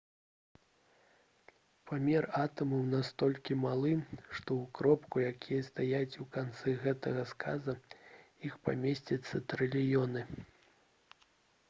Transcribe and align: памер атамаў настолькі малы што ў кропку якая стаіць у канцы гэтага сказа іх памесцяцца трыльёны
памер 1.89 2.25
атамаў 2.43 2.81
настолькі 2.93 3.57
малы 3.65 3.91
што 4.37 4.51
ў 4.61 4.71
кропку 4.79 5.21
якая 5.33 5.61
стаіць 5.67 6.19
у 6.25 6.27
канцы 6.37 6.73
гэтага 6.85 7.27
сказа 7.33 7.77
іх 8.49 8.59
памесцяцца 8.71 9.45
трыльёны 9.53 10.25